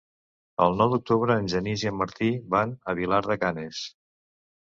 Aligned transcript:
El 0.63 0.77
nou 0.77 0.93
d'octubre 0.93 1.35
en 1.41 1.49
Genís 1.51 1.83
i 1.85 1.91
en 1.91 1.99
Martí 1.99 2.31
van 2.55 2.73
a 2.93 2.97
Vilar 3.01 3.19
de 3.27 3.39
Canes. 3.45 3.83